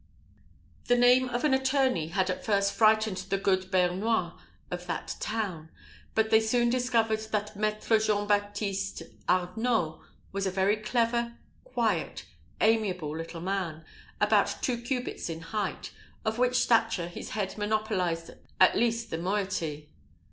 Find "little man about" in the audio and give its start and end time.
13.15-14.57